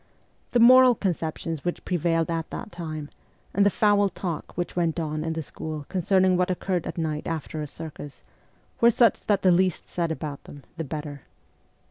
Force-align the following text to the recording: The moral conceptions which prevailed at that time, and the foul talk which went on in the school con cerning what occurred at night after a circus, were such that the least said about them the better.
The 0.49 0.59
moral 0.59 0.95
conceptions 0.95 1.63
which 1.63 1.85
prevailed 1.85 2.31
at 2.31 2.49
that 2.49 2.71
time, 2.71 3.11
and 3.53 3.63
the 3.63 3.69
foul 3.69 4.09
talk 4.09 4.57
which 4.57 4.75
went 4.75 4.99
on 4.99 5.23
in 5.23 5.33
the 5.33 5.43
school 5.43 5.85
con 5.89 6.01
cerning 6.01 6.37
what 6.37 6.49
occurred 6.49 6.87
at 6.87 6.97
night 6.97 7.27
after 7.27 7.61
a 7.61 7.67
circus, 7.67 8.23
were 8.79 8.89
such 8.89 9.21
that 9.27 9.43
the 9.43 9.51
least 9.51 9.87
said 9.87 10.11
about 10.11 10.45
them 10.45 10.63
the 10.75 10.83
better. 10.83 11.21